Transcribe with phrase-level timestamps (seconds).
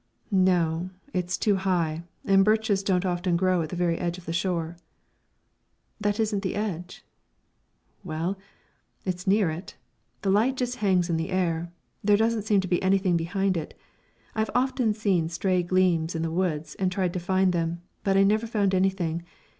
[0.31, 4.33] "No, it's too high, and birches don't often grow on the very edge of the
[4.33, 4.75] shore."
[5.99, 7.05] "That isn't the edge."
[8.03, 8.35] "Well,
[9.05, 9.75] it's near it.
[10.23, 11.71] The light just hangs in the air.
[12.03, 13.77] There doesn't seem to be anything behind it.
[14.33, 18.23] I've often seen stray gleams in the woods and tried to find them, but I
[18.23, 19.23] never found anything.